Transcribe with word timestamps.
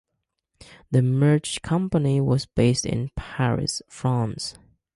The 0.89 1.03
merged 1.03 1.61
company 1.61 2.19
was 2.19 2.47
based 2.47 2.87
in 2.87 3.11
Paris, 3.15 3.83
France. 3.87 4.55